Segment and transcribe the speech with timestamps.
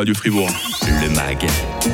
[0.00, 0.48] Radio Fribourg.
[1.02, 1.46] Le MAG,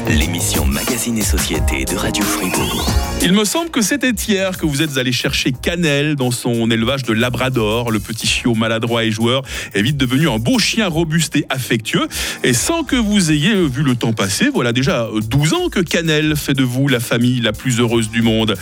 [0.09, 2.89] l'émission Magazine et Société de Radio Fribourg.
[3.21, 7.03] Il me semble que c'était hier que vous êtes allé chercher Canel dans son élevage
[7.03, 7.91] de Labrador.
[7.91, 9.43] Le petit chiot maladroit et joueur
[9.75, 12.07] est vite devenu un beau chien robuste et affectueux.
[12.45, 16.37] Et sans que vous ayez vu le temps passer, voilà déjà 12 ans que Canel
[16.37, 18.55] fait de vous la famille la plus heureuse du monde.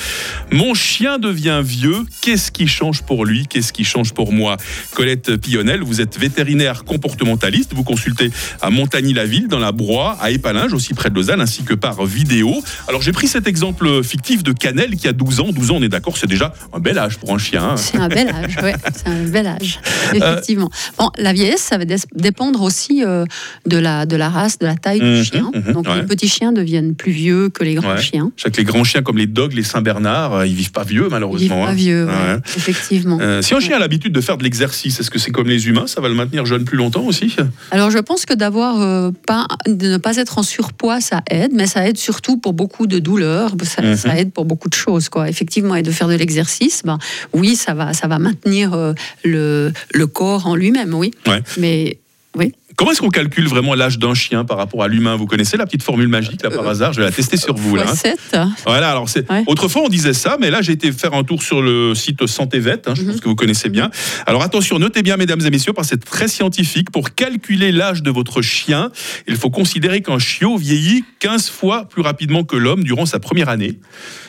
[0.52, 2.06] Mon chien devient vieux.
[2.22, 3.46] Qu'est-ce qui change pour lui?
[3.46, 4.56] Qu'est-ce qui change pour moi?
[4.94, 7.74] Colette Pillonnel, vous êtes vétérinaire comportementaliste.
[7.74, 8.30] Vous consultez
[8.62, 12.62] à Montagny-la-Ville dans la Broye, à Épalinges, aussi près de Lausanne, ainsi que par vidéo.
[12.88, 15.48] Alors j'ai pris cet exemple fictif de Canel qui a 12 ans.
[15.52, 17.62] 12 ans, on est d'accord, c'est déjà un bel âge pour un chien.
[17.70, 17.76] hein.
[17.76, 19.80] C'est un bel âge, ouais, c'est un bel âge,
[20.14, 20.70] effectivement.
[20.98, 23.24] Bon, la vieillesse, ça va dé- dépendre aussi euh,
[23.66, 25.50] de, la, de la race, de la taille Mhm, du chien.
[25.54, 25.96] mhm, Donc ouais.
[25.96, 28.00] les petits chiens deviennent plus vieux que les grands Ouais.
[28.00, 28.30] chiens.
[28.36, 30.84] Je sais que les grands chiens comme les dogs, les Saint-Bernard, euh, ils vivent pas
[30.84, 31.64] vieux Ils vivent malheureusement.
[31.64, 31.74] pas hein.
[31.74, 33.18] vieux, ouais, effectivement.
[33.20, 35.66] Euh, si un chien a l'habitude de faire de l'exercice, est-ce que c'est comme les
[35.68, 37.34] humains Ça va le maintenir jeune plus longtemps aussi?
[37.70, 41.52] Alors je pense que d'avoir euh, pas, de ne pas être en surpoids, ça aide,
[41.54, 43.96] mais ça aide surtout pour beaucoup de douleurs, ça, Mhm.
[43.96, 45.28] ça aide pour beaucoup de choses, quoi.
[45.28, 46.98] Effectivement, et de faire de l'exercice, ben
[47.32, 48.92] oui, ça va, ça va maintenir euh,
[49.24, 51.12] le, le corps en lui-même, oui.
[51.26, 51.42] Ouais.
[51.58, 51.98] Mais
[52.36, 52.52] oui.
[52.76, 55.14] Comment est-ce qu'on calcule vraiment l'âge d'un chien par rapport à l'humain?
[55.16, 56.92] Vous connaissez la petite formule magique là par Euh, hasard?
[56.92, 57.82] Je vais la tester sur vous là.
[57.82, 57.86] hein.
[57.86, 58.36] Fois sept.
[58.66, 59.44] Voilà, alors c'est Ouais.
[59.46, 62.58] autrefois on disait ça, mais là j'ai été faire un tour sur le site Santé
[62.58, 63.12] Vet, hein, je Mhm.
[63.12, 63.90] pense que vous connaissez bien.
[64.26, 66.90] Alors attention, notez bien mesdames et messieurs, parce que c'est très scientifique.
[66.90, 68.90] Pour calculer l'âge de votre chien,
[69.28, 73.48] il faut considérer qu'un chiot vieillit 15 fois plus rapidement que l'homme durant sa première
[73.48, 73.78] année.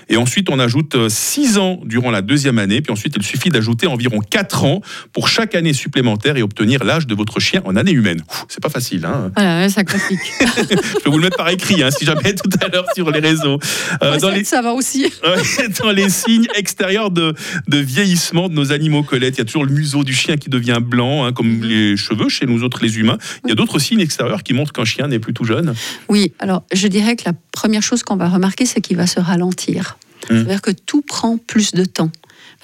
[0.09, 3.87] Et ensuite on ajoute 6 ans durant la deuxième année, puis ensuite il suffit d'ajouter
[3.87, 4.81] environ 4 ans
[5.13, 8.21] pour chaque année supplémentaire et obtenir l'âge de votre chien en année humaine.
[8.47, 10.19] C'est pas facile, hein Voilà, ouais, ça complique.
[10.39, 13.19] je peux vous le mettre par écrit, hein, si jamais tout à l'heure sur les
[13.19, 13.59] réseaux.
[14.03, 15.05] Euh, dans les- Ça va aussi.
[15.81, 17.33] Dans les signes extérieurs de,
[17.67, 20.49] de vieillissement de nos animaux, Colette, il y a toujours le museau du chien qui
[20.49, 23.17] devient blanc, hein, comme les cheveux chez nous autres les humains.
[23.43, 25.73] Il y a d'autres signes extérieurs qui montrent qu'un chien n'est plus tout jeune.
[26.09, 29.19] Oui, alors je dirais que la première chose qu'on va remarquer, c'est qu'il va se
[29.19, 29.94] ralentir.
[30.27, 32.11] C'est-à-dire que tout prend plus de temps.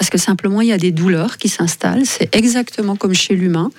[0.01, 2.07] Parce que simplement, il y a des douleurs qui s'installent.
[2.07, 3.69] C'est exactement comme chez l'humain.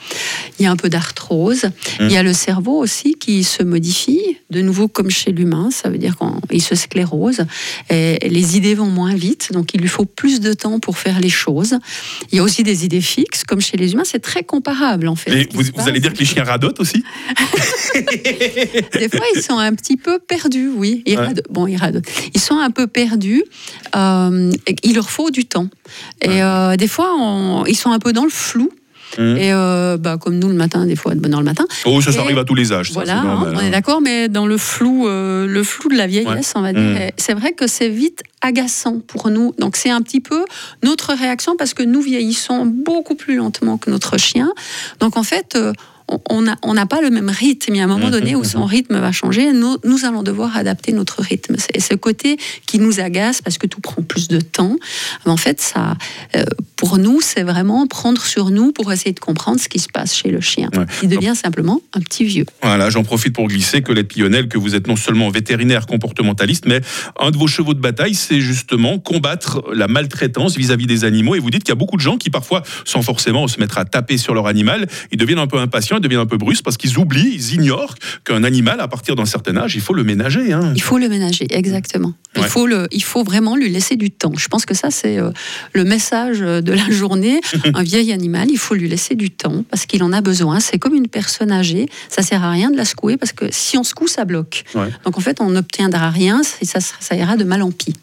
[0.60, 1.64] Il y a un peu d'arthrose.
[1.64, 1.70] Mm.
[2.02, 5.70] Il y a le cerveau aussi qui se modifie, de nouveau comme chez l'humain.
[5.72, 6.14] Ça veut dire
[6.48, 7.44] qu'il se sclérose.
[7.90, 9.50] Et les idées vont moins vite.
[9.50, 11.76] Donc, il lui faut plus de temps pour faire les choses.
[12.30, 14.04] Il y a aussi des idées fixes, comme chez les humains.
[14.04, 15.32] C'est très comparable, en fait.
[15.34, 17.02] Mais vous, allez dire que les chiens radotent aussi?
[17.96, 21.02] Des fois, ils sont un petit peu perdus, oui.
[21.04, 21.34] Ils Ouais.
[21.50, 22.08] Bon, ils radotent.
[22.32, 23.42] Ils sont un peu perdus.
[23.96, 24.52] euh,
[24.84, 25.68] il leur faut du temps.
[26.20, 28.70] Et euh, des fois, on- ils sont un peu dans le flou.
[29.18, 29.36] Mhm.
[29.36, 31.66] Et euh, bah, comme nous le matin, des fois, dans le matin.
[31.84, 32.88] Oh, ça, ça Et arrive à tous les âges.
[32.88, 33.66] ça, voilà, normal, hein, on hein.
[33.66, 36.80] est d'accord, mais dans le flou, euh, le flou de la vieillesse, on va dire,
[36.80, 36.96] Mhm.
[36.96, 39.52] et c'est vrai que c'est vite agaçant pour nous.
[39.58, 40.46] Donc c'est un petit peu
[40.82, 44.50] notre réaction parce que nous vieillissons beaucoup plus lentement que notre chien.
[45.00, 45.74] Donc en fait, euh,
[46.30, 47.74] on- n'a on pas le même rythme.
[47.74, 48.44] Il y a un moment Mhm, donné où mhm.
[48.44, 49.52] son rythme va changer.
[49.52, 51.56] Nous, nous allons devoir adapter notre rythme.
[51.58, 52.36] C'est ce côté
[52.66, 54.76] qui nous agace parce que tout prend plus de temps.
[55.24, 55.96] Mais en fait, ça,
[56.36, 56.44] euh,
[56.82, 60.16] pour nous, c'est vraiment prendre sur nous pour essayer de comprendre ce qui se passe
[60.16, 60.68] chez le chien.
[60.76, 60.84] Ouais.
[61.04, 62.44] Il devient simplement un petit vieux.
[62.60, 66.80] Voilà, j'en profite pour glisser, Colette Pillonnel, que vous êtes non seulement vétérinaire comportementaliste, mais
[67.20, 71.36] un de vos chevaux de bataille, c'est justement combattre la maltraitance vis-à-vis des animaux.
[71.36, 73.78] Et vous dites qu'il y a beaucoup de gens qui, parfois, sans forcément se mettre
[73.78, 76.64] à taper sur leur animal, ils deviennent un peu impatients, ils deviennent un peu brusques
[76.64, 77.94] parce qu'ils oublient, ils ignorent
[78.24, 80.52] qu'un animal, à partir d'un certain âge, il faut le ménager.
[80.52, 80.72] hein.
[80.74, 82.12] Il faut le ménager, exactement.
[82.36, 84.32] Il, faut le, il faut vraiment lui laisser du temps.
[84.36, 85.30] Je pense que ça, c'est euh,
[85.74, 87.40] le message de la journée.
[87.74, 90.60] Un vieil animal, il faut lui laisser du temps parce qu'il en a besoin.
[90.60, 91.86] C'est comme une personne âgée.
[92.08, 94.64] Ça sert à rien de la secouer parce que si on secoue, ça bloque.
[94.74, 94.88] Ouais.
[95.04, 97.94] Donc en fait, on n'obtiendra rien et ça, ça ira de mal en pis.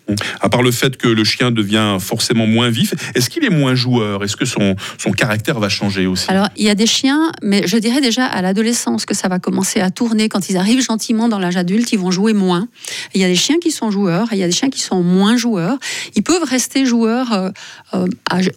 [0.41, 3.75] À part le fait que le chien devient forcément moins vif, est-ce qu'il est moins
[3.75, 4.23] joueur?
[4.23, 6.25] Est-ce que son, son caractère va changer aussi?
[6.29, 9.39] Alors, il y a des chiens, mais je dirais déjà à l'adolescence que ça va
[9.39, 10.29] commencer à tourner.
[10.29, 12.67] Quand ils arrivent gentiment dans l'âge adulte, ils vont jouer moins.
[13.13, 14.81] Il y a des chiens qui sont joueurs, et il y a des chiens qui
[14.81, 15.77] sont moins joueurs.
[16.15, 17.49] Ils peuvent rester joueurs, euh,
[17.93, 18.07] euh,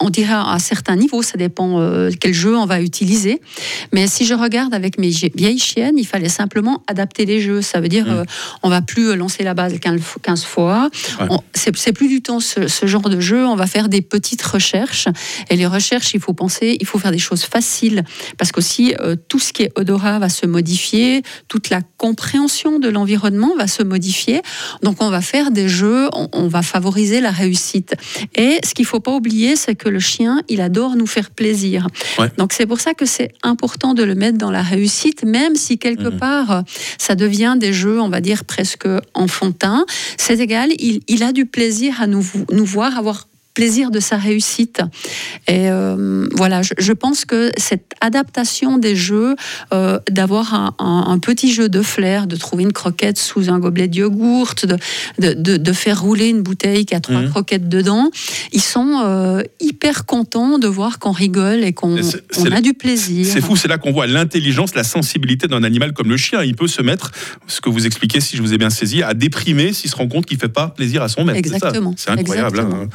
[0.02, 3.40] on dirait à certains niveaux, ça dépend euh, quel jeu on va utiliser.
[3.92, 7.62] Mais si je regarde avec mes vie- vieilles chiennes, il fallait simplement adapter les jeux.
[7.62, 8.10] Ça veut dire, Mm.
[8.10, 8.24] euh,
[8.62, 10.90] on va plus euh, lancer la base 15 fo- 15 fois.
[11.20, 11.28] Ouais.
[11.54, 13.46] C'est plus du temps ce, ce genre de jeu.
[13.46, 15.06] On va faire des petites recherches.
[15.50, 18.04] Et les recherches, il faut penser, il faut faire des choses faciles.
[18.38, 22.88] Parce qu'aussi, euh, tout ce qui est odorat va se modifier, toute la compréhension de
[22.88, 24.42] l'environnement va se modifier.
[24.82, 27.94] Donc, on va faire des jeux, on, on va favoriser la réussite.
[28.34, 31.86] Et ce qu'il faut pas oublier, c'est que le chien, il adore nous faire plaisir.
[32.18, 32.30] Ouais.
[32.38, 35.78] Donc, c'est pour ça que c'est important de le mettre dans la réussite, même si
[35.78, 36.18] quelque Mhm.
[36.18, 36.64] part,
[36.98, 39.84] ça devient des jeux, on va dire, presque enfantins.
[40.16, 44.16] C'est égal, il, il a du plaisir à nous, nous voir avoir plaisir de sa
[44.16, 44.80] réussite.
[45.46, 49.36] Et euh, voilà, je, pense que cette adaptation des jeux,
[49.72, 53.96] euh, d'avoir un, petit jeu de flair, de trouver une croquette sous un gobelet de
[53.96, 54.54] yogourt,
[55.18, 57.30] de, de, faire rouler une bouteille qui a trois mmh.
[57.30, 58.10] croquettes dedans,
[58.52, 63.26] ils sont euh, hyper contents de voir qu'on rigole et qu'on a du plaisir.
[63.26, 66.42] C'est fou, c'est là qu'on voit l'intelligence, la sensibilité d'un animal comme le chien.
[66.42, 67.10] Il peut se mettre,
[67.46, 70.08] ce que vous expliquez, si je vous ai bien saisi, à déprimer s'il se rend
[70.08, 71.38] compte qu'il ne fait pas plaisir à son maître.
[71.38, 71.94] Exactement.
[71.96, 72.60] C'est incroyable.
[72.60, 72.88] Hein.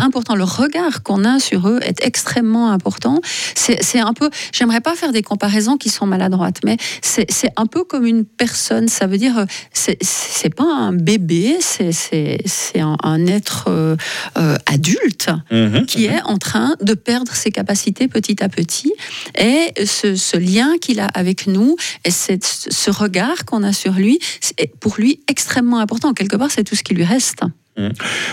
[0.00, 0.34] Important.
[0.34, 3.20] Le regard qu'on a sur eux est extrêmement important.
[3.54, 7.84] C'est un peu, j'aimerais pas faire des comparaisons qui sont maladroites, mais c'est un peu
[7.84, 8.88] comme une personne.
[8.88, 13.96] Ça veut dire, c'est pas un bébé, c'est un, un, être euh,
[14.36, 15.86] euh, adulte mhm.
[15.86, 18.92] qui est en train de perdre ses capacités petit à petit.
[19.36, 24.18] Et ce, ce lien qu'il a avec nous et ce regard qu'on a sur lui,
[24.40, 26.14] c'est pour lui extrêmement important.
[26.14, 27.40] Quelque part, c'est tout ce qui lui reste.
[27.78, 27.88] Mmh.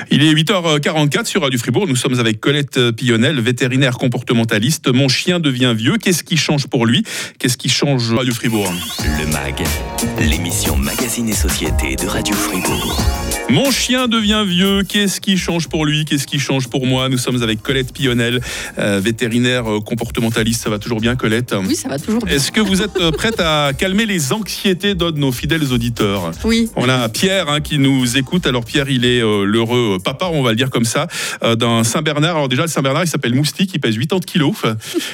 [0.10, 1.88] Il est 8h44 sur Radio Fribourg.
[1.88, 4.92] Nous sommes avec Colette Pillonnel, vétérinaire comportementaliste.
[4.92, 5.98] Mon chien devient vieux.
[5.98, 7.04] Qu'est-ce qui change pour lui?
[7.38, 8.74] Qu'est-ce qui change Radio Fribourg?
[9.20, 9.64] Le MAG,
[10.20, 13.06] l'émission Magazine et Société de Radio Fribourg.
[13.50, 14.82] Mon chien devient vieux.
[14.84, 16.06] Qu'est-ce qui change pour lui?
[16.06, 17.10] Qu'est-ce qui change pour moi?
[17.10, 18.42] Nous sommes avec Colette Pillonnel,
[18.80, 20.64] euh, vétérinaire euh, comportementaliste.
[20.64, 21.54] Ça va toujours bien, Colette?
[21.68, 22.36] Oui, ça va toujours bien.
[22.36, 26.32] Est-ce que vous êtes euh, prête à calmer les anxiétés de nos fidèles auditeurs?
[26.44, 26.70] Oui.
[26.76, 28.48] On a Pierre hein, qui nous écoute.
[28.48, 31.08] Alors, Pierre, il est l'heureux papa, on va le dire comme ça,
[31.44, 32.36] d'un Saint-Bernard.
[32.36, 34.56] Alors, déjà, le Saint-Bernard, il s'appelle Moustique, il pèse 80 kilos.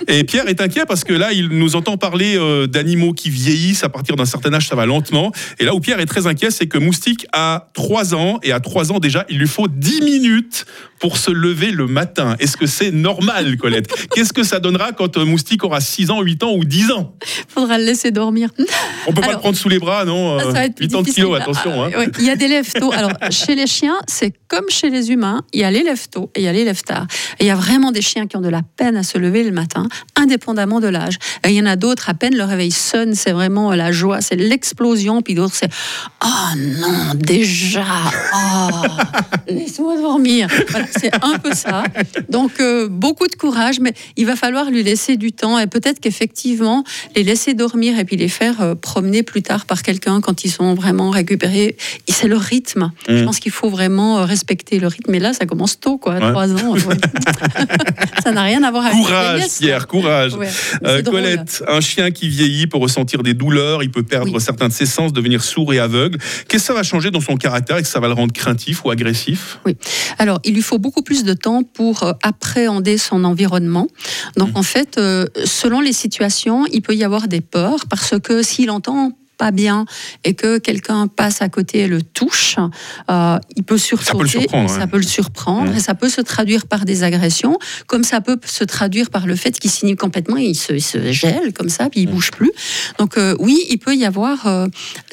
[0.08, 2.38] Et Pierre est inquiet parce que là, il nous entend parler
[2.68, 3.84] d'animaux qui vieillissent.
[3.84, 5.32] À partir d'un certain âge, ça va lentement.
[5.60, 8.60] Et là où Pierre est très inquiet, c'est que Moustique a 3 ans et à
[8.60, 10.66] 3 ans déjà, il lui faut 10 minutes
[11.00, 12.36] pour se lever le matin.
[12.40, 13.92] Est-ce que c'est normal, Colette?
[14.14, 17.16] Qu'est-ce que ça donnera quand moustique aura 6 ans, 8 ans ou 10 ans?
[17.48, 18.50] Faudra le laisser dormir.
[19.08, 20.38] On peut pas le prendre sous les bras, non
[20.80, 21.84] 8 ans de kilos, attention.
[21.84, 21.90] Hein.
[22.20, 22.92] il y a des lèvres tôt.
[22.92, 26.30] Alors, chez les chiens, c'est comme chez les humains, il y a les lèvres tôt
[26.36, 27.08] et il y a les lèvres tard.
[27.40, 29.44] Et il y a vraiment des chiens qui ont de la peine à se lever
[29.44, 31.18] le matin, indépendamment de l'âge.
[31.46, 34.22] Et il y en a d'autres, à peine le réveil sonne, c'est vraiment la joie,
[34.22, 35.22] c'est l'explosion.
[35.22, 35.70] Puis d'autres, c'est
[36.24, 37.86] «Oh non, déjà
[38.34, 38.70] Oh,
[39.48, 40.48] laisse-moi dormir.
[41.00, 41.84] c'est un peu ça.
[42.30, 46.00] Donc, euh, beaucoup de courage, mais il va falloir lui laisser du temps et peut-être
[46.00, 46.84] qu'effectivement,
[47.16, 50.52] les laisser dormir et puis les faire euh, promener plus tard par quelqu'un quand ils
[50.52, 51.76] sont vraiment récupérés.
[52.08, 52.92] C'est le rythme.
[53.08, 53.26] Je mm.
[53.26, 55.14] pense qu'il faut vraiment euh, respecter le rythme.
[55.16, 56.76] Et là, ça commence tôt, quoi, à 3 ans.
[58.24, 60.34] ça n'a rien à voir avec Courage, Pierre, courage.
[61.06, 64.86] Colette, un chien qui vieillit peut ressentir des douleurs, il peut perdre certains de ses
[64.86, 66.18] sens, devenir sourd et aveugle.
[66.48, 68.86] Qu'est-ce que ça va changer dans son caractère et que ça va le rendre craintif
[68.86, 69.60] ou agressif?
[69.66, 69.76] Oui.
[70.18, 73.88] Alors, il lui faut beaucoup plus de temps pour euh, appréhender son environnement.
[74.38, 74.58] Donc, mmh.
[74.58, 78.70] en fait, euh, selon les situations, il peut y avoir des peurs parce que s'il
[78.70, 79.12] entend
[79.42, 79.86] pas bien
[80.24, 82.58] et que quelqu'un passe à côté et le touche,
[83.10, 86.10] euh, il peut sursauter, ça peut le surprendre, ça peut le surprendre et ça peut
[86.10, 87.58] se traduire par des agressions,
[87.88, 91.12] comme ça peut se traduire par le fait qu'il signe complètement, il se, il se,
[91.12, 92.52] gèle comme ça, puis il bouge plus.
[93.00, 94.68] Donc euh, oui, il peut y avoir euh,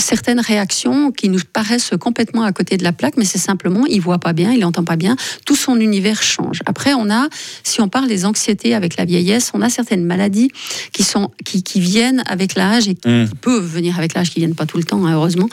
[0.08, 4.00] certaines réactions qui nous paraissent complètement à côté de la plaque, mais c'est simplement il
[4.00, 6.60] voit pas bien, il entend pas bien, tout son univers change.
[6.64, 7.28] Après, on a,
[7.62, 10.50] si on parle des anxiétés avec la vieillesse, on a certaines maladies
[10.92, 13.28] qui sont qui, qui viennent avec l'âge et qui, mmh.
[13.42, 15.48] peuvent venir avec l'âge qui viennent pas tout le temps, hein, heureusement,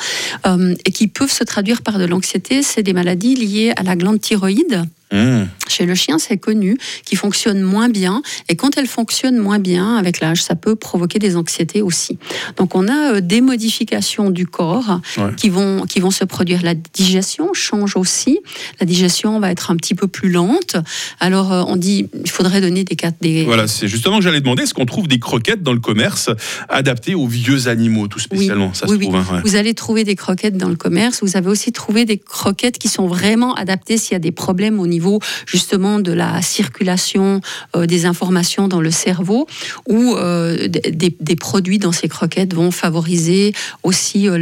[0.48, 2.64] euh, et qui peuvent se traduire par de l'anxiété.
[2.64, 4.86] C'est des maladies liées à la glande thyroïde.
[5.12, 5.44] Mmh.
[5.68, 8.24] Chez le chien, c'est connu, qui fonctionne moins bien.
[8.50, 12.18] Et quand elle fonctionne moins bien avec l'âge, ça peut provoquer des anxiétés aussi.
[12.58, 15.02] Donc on a euh, des modifications du corps
[15.38, 16.64] qui, vont, qui vont se produire.
[16.64, 18.40] La digestion change aussi.
[18.80, 20.76] La digestion va être un petit peu plus lente.
[21.20, 22.98] Alors euh, on dit, il faudrait donner des...
[23.22, 23.44] des...
[23.44, 26.30] Voilà, c'est justement que j'allais demander, est-ce qu'on trouve des croquettes dans le commerce
[26.68, 28.74] adaptées aux vieux animaux, tout spécialement?
[28.74, 31.22] Ça se trouve, hein, Vous allez trouver des croquettes dans le commerce.
[31.22, 34.80] Vous avez aussi trouvé des croquettes qui sont vraiment adaptées s'il y a des problèmes
[34.80, 37.42] au niveau niveau justement de la circulation
[37.76, 39.48] euh, des informations dans le cerveau,
[39.88, 44.38] où euh, des, produits dans ces croquettes vont favoriser aussi euh,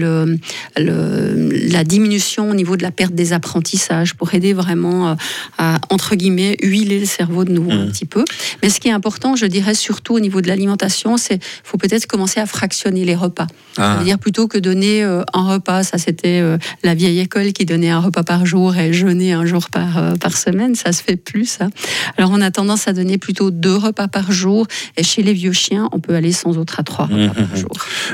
[0.77, 5.17] le, la diminution au niveau de la perte des apprentissages pour aider vraiment
[5.57, 7.91] à, entre guillemets, huiler le cerveau de nouveau un mmh.
[7.91, 8.23] petit peu.
[8.61, 12.05] Mais ce qui est important, je dirais surtout au niveau de l'alimentation, c'est faut peut-être
[12.05, 13.47] commencer à fractionner les repas.
[13.77, 13.95] Ah.
[13.95, 16.41] C'est-à-dire plutôt que donner un repas, ça c'était
[16.83, 20.35] la vieille école qui donnait un repas par jour et jeûner un jour par, par
[20.43, 21.45] semaine, ça se fait plus.
[21.45, 21.69] Ça.
[22.17, 24.67] Alors on a tendance à donner plutôt deux repas par jour.
[24.97, 27.53] Et chez les vieux chiens, on peut aller sans autre à trois repas par mmh,
[27.53, 27.57] mmh.
[27.57, 27.71] jour.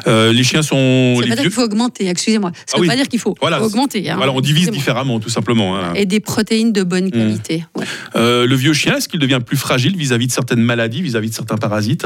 [0.07, 1.15] Euh, les chiens sont.
[1.15, 2.51] Ça veut pas dire qu'il faut augmenter, excusez-moi.
[2.65, 4.09] Ça ne ah pas dire qu'il faut, augmenter.
[4.09, 4.15] Hein.
[4.17, 5.77] Voilà, on divise différemment, tout simplement.
[5.77, 5.93] Hein.
[5.95, 7.65] Et des protéines de bonne qualité.
[8.15, 11.35] Euh, le vieux chien, est-ce qu'il devient plus fragile vis-à-vis de certaines maladies, vis-à-vis de
[11.35, 12.05] certains parasites?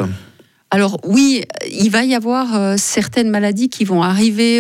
[0.72, 4.60] Alors oui, il va y avoir euh, certaines maladies qui vont arriver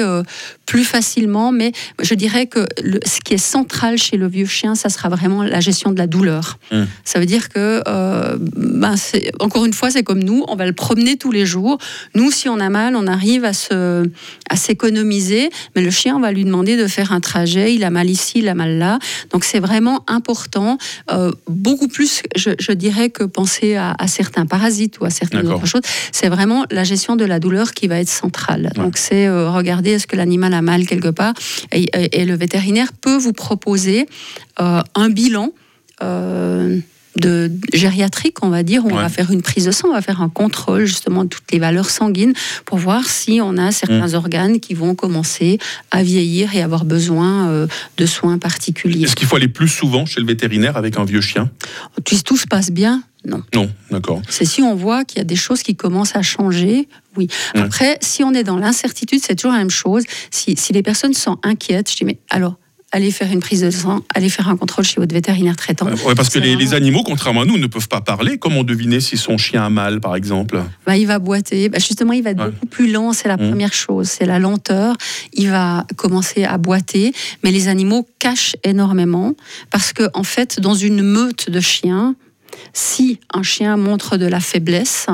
[0.65, 4.75] plus facilement, mais je dirais que le, ce qui est central chez le vieux chien,
[4.75, 6.57] ça sera vraiment la gestion de la douleur.
[6.71, 6.87] Hum.
[7.03, 8.95] Ça veut dire que, euh, ben,
[9.39, 11.77] encore une fois, c'est comme nous, on va le promener tous les jours.
[12.15, 14.09] Nous, si on a mal, on arrive à se,
[14.49, 17.73] à s'économiser, mais le chien, on va lui demander de faire un trajet.
[17.75, 18.99] Il a mal ici, il a mal là.
[19.31, 20.77] Donc c'est vraiment important,
[21.11, 25.47] euh, beaucoup plus, je, je dirais, que penser à, à certains parasites ou à certaines
[25.47, 25.81] autres choses.
[26.11, 28.71] C'est vraiment la gestion de la douleur qui va être centrale.
[28.77, 28.83] Ouais.
[28.83, 31.33] Donc c'est euh, regarder est-ce que l'animal mal quelque part,
[31.71, 34.07] et, le vétérinaire peut vous proposer
[34.59, 35.51] euh, un bilan.
[37.15, 40.01] De gériatrique, on va dire, où on va faire une prise de sang, on va
[40.01, 42.33] faire un contrôle justement de toutes les valeurs sanguines
[42.65, 44.15] pour voir si on a certains Mm.
[44.15, 45.59] organes qui vont commencer
[45.91, 47.67] à vieillir et avoir besoin euh,
[47.97, 49.03] de soins particuliers.
[49.03, 51.49] Est-ce qu'il faut aller plus souvent chez le vétérinaire avec un vieux chien?
[52.07, 53.41] Si tout se passe bien, non.
[53.55, 54.21] Non, d'accord.
[54.27, 57.27] C'est si on voit qu'il y a des choses qui commencent à changer, oui.
[57.55, 57.61] Ouais.
[57.61, 60.03] Après, si on est dans l'incertitude, c'est toujours la même chose.
[60.31, 62.55] Si, si les personnes sont inquiètes, je dis, mais alors,
[62.93, 65.87] allez faire une prise de sang, allez faire un contrôle chez votre vétérinaire traitant.
[66.05, 68.37] Ouais, parce que les, animaux, contrairement à nous, ne peuvent pas parler.
[68.37, 70.61] Comment deviner si son chien a mal, par exemple?
[70.85, 71.69] Bah, il va boiter.
[71.69, 72.51] Bah, justement, il va être Ouais.
[72.51, 73.11] beaucoup plus lent.
[73.11, 73.49] C'est la Mhm.
[73.49, 74.07] première chose.
[74.07, 74.95] C'est la lenteur.
[75.33, 77.13] Il va commencer à boiter.
[77.43, 79.33] Mais les animaux cachent énormément
[79.71, 82.15] parce que, en fait, dans une meute de chiens,
[82.73, 85.07] si un chien montre de la faiblesse,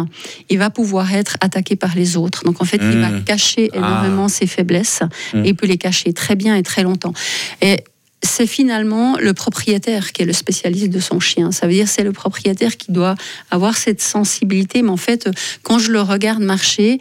[0.49, 2.43] il va pouvoir être attaqué par les autres.
[2.43, 3.23] Donc, en fait, il va Mhm.
[3.23, 3.77] cacher Ah.
[3.77, 5.01] énormément ses faiblesses
[5.33, 5.45] Mhm.
[5.45, 7.13] et il peut les cacher très bien et très longtemps.
[7.61, 7.83] Et
[8.21, 11.51] c'est finalement le propriétaire qui est le spécialiste de son chien.
[11.51, 13.15] Ça veut dire c'est le propriétaire qui doit
[13.49, 14.81] avoir cette sensibilité.
[14.81, 15.29] Mais en fait,
[15.63, 16.99] quand je le regarde marcher,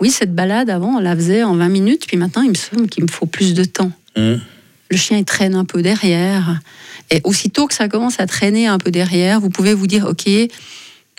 [0.00, 2.88] oui, cette balade avant, on la faisait en 20 minutes, puis maintenant, il me semble
[2.88, 3.92] qu'il me faut plus de temps.
[4.16, 4.40] Hum.
[4.90, 6.60] Le chien, il traîne un peu derrière.
[7.10, 10.26] Et aussitôt que ça commence à traîner un peu derrière, vous pouvez vous dire, OK,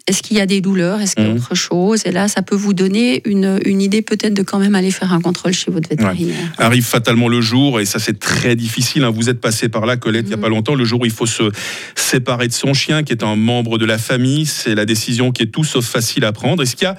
[0.08, 1.00] est-ce qu'il y a des douleurs?
[1.00, 1.38] Est-ce qu'il y a Mhm.
[1.38, 2.02] autre chose?
[2.06, 5.14] Et là, ça peut vous donner une, une idée peut-être de quand même aller faire
[5.14, 6.52] un contrôle chez votre vétérinaire.
[6.58, 9.04] Arrive fatalement le jour, et ça c'est très difficile.
[9.04, 9.12] hein.
[9.12, 10.42] Vous êtes passé par là, Colette, il n'y a Mhm.
[10.44, 11.44] pas longtemps, le jour où il faut se
[11.96, 14.46] séparer de son chien, qui est un membre de la famille.
[14.48, 16.64] C'est la décision qui est tout sauf facile à prendre.
[16.64, 16.98] Est-ce qu'il y a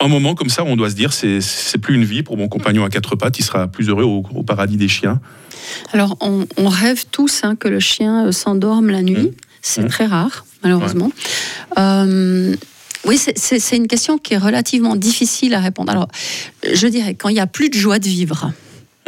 [0.00, 2.36] un moment comme ça où on doit se dire c'est c'est plus une vie pour
[2.36, 5.20] mon compagnon à quatre pattes, il sera plus heureux au, au paradis des chiens
[5.92, 9.16] Alors, on, on rêve tous hein, que le chien euh, s'endorme la nuit.
[9.28, 9.32] Mhm.
[9.62, 9.88] C'est Mhm.
[9.88, 11.12] très rare, malheureusement.
[11.78, 12.56] Euh,
[13.06, 15.90] oui, c'est une question qui est relativement difficile à répondre.
[15.92, 16.08] Alors,
[16.72, 18.52] je dirais, quand il n'y a plus de joie de vivre,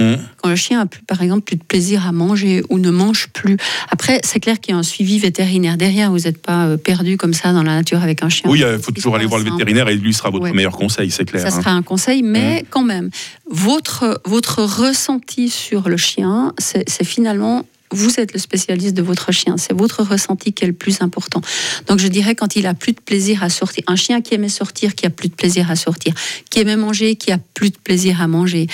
[0.02, 0.18] Hum.
[0.42, 3.28] quand le chien a plus, par exemple plus de plaisir à manger ou ne mange
[3.28, 3.56] plus.
[3.90, 6.10] Après, c'est clair qu'il y a un suivi vétérinaire derrière.
[6.10, 8.50] Vous n'êtes pas euh, perdu comme ça dans la nature avec un chien.
[8.50, 10.52] Oui, il faut toujours aller voir le vétérinaire et lui sera votre Ouais.
[10.52, 11.42] meilleur conseil, c'est clair.
[11.42, 11.60] Ça hein.
[11.60, 13.10] sera un conseil, mais quand même,
[13.50, 19.32] votre, votre ressenti sur le chien, c'est c'est finalement, vous êtes le spécialiste de votre
[19.32, 21.40] chien, c'est votre ressenti qui est le plus important.
[21.86, 24.48] Donc je dirais quand il a plus de plaisir à sortir, un chien qui aimait
[24.48, 26.12] sortir, qui a plus de plaisir à sortir,
[26.50, 28.66] qui aimait manger, qui a plus de plaisir à manger,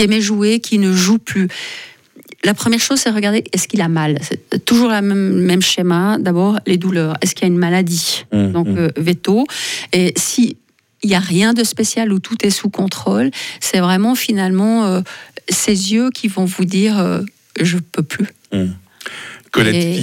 [0.00, 1.48] qui aimait jouer, qui ne joue plus.
[2.42, 4.18] La première chose, c'est regarder est-ce qu'il a mal?
[4.22, 6.16] C'est toujours le même, même schéma.
[6.18, 7.18] D'abord, les douleurs.
[7.20, 8.24] Est-ce qu'il y a une maladie?
[8.32, 8.78] Hum, donc hum.
[8.78, 9.44] euh, veto.
[9.92, 10.56] Et si
[11.02, 13.30] il n'y a rien de spécial où tout est sous contrôle,
[13.60, 15.02] c'est vraiment finalement euh,
[15.50, 17.20] ces yeux qui vont vous dire euh,
[17.60, 18.28] je peux plus.
[19.52, 20.00] Colette Et-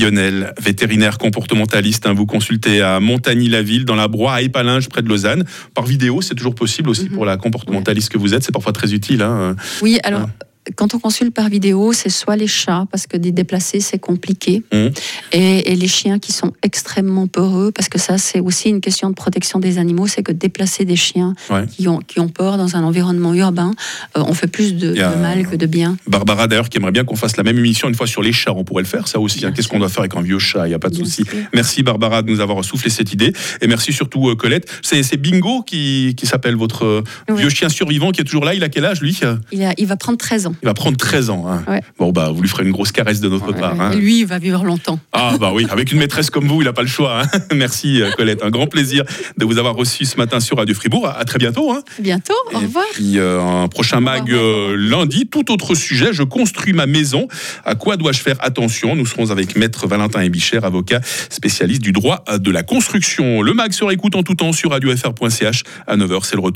[0.59, 5.45] vétérinaire comportementaliste, hein, vous consultez à Montagny-la-Ville, dans la Broye, à Épalinges, près de Lausanne.
[5.73, 7.11] Par vidéo, c'est toujours possible aussi Mhm.
[7.15, 9.21] pour la comportementaliste que vous êtes, c'est parfois très utile.
[9.21, 9.55] hein.
[9.81, 10.27] Oui, alors.
[10.75, 14.63] Quand on consulte par vidéo, c'est soit les chats, parce que des déplacés, c'est compliqué,
[14.73, 14.91] Mhm.
[15.33, 19.09] et, et les chiens qui sont extrêmement peureux, parce que ça, c'est aussi une question
[19.09, 21.65] de protection des animaux, c'est que déplacer des chiens Ouais.
[21.67, 23.73] qui, ont, qui ont peur dans un environnement urbain,
[24.17, 25.97] euh, on fait plus de, mal que de bien.
[26.07, 28.53] Barbara, d'ailleurs, qui aimerait bien qu'on fasse la même émission une fois sur les chats.
[28.53, 29.45] On pourrait le faire, ça aussi.
[29.45, 29.51] hein.
[29.55, 30.65] Qu'est-ce qu'on doit faire avec un vieux chat?
[30.65, 31.23] Il n'y a pas de Bien souci.
[31.23, 31.33] sûr.
[31.53, 33.31] Merci, Barbara, de nous avoir soufflé cette idée.
[33.61, 34.67] Et merci surtout, euh, Colette.
[34.81, 38.53] C'est Bingo qui, qui s'appelle votre euh, vieux chien survivant qui est toujours là.
[38.53, 39.17] Il a quel âge, lui?
[39.51, 40.55] Il, a- il va prendre 13 ans.
[40.61, 41.45] Il va prendre 13 ans.
[41.47, 41.63] hein.
[41.67, 41.81] Ouais.
[41.97, 43.79] Bon, bah, vous lui ferez une grosse caresse de notre part.
[43.79, 43.91] hein.
[43.91, 44.99] Et lui, il va vivre longtemps.
[45.13, 47.21] Ah bah oui, avec une maîtresse comme vous, il n'a pas le choix.
[47.21, 47.39] hein.
[47.55, 49.03] Merci euh, Colette, un grand plaisir
[49.37, 51.07] de vous avoir reçu ce matin sur Radio Fribourg.
[51.07, 51.71] À très bientôt.
[51.71, 51.81] hein.
[51.99, 52.85] Bientôt, au Et revoir.
[52.93, 56.09] puis euh, un prochain mag euh, lundi, tout autre sujet.
[56.13, 57.27] Je construis ma maison.
[57.65, 58.95] À quoi dois-je faire attention?
[58.95, 63.41] Nous serons avec Maître Valentin Ebicher, avocat spécialiste du droit de la construction.
[63.41, 66.19] Le mag se réécoute en tout temps sur radiofr.ch à 9h.
[66.23, 66.45] C'est le retour.